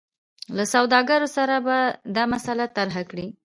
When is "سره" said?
1.37-1.55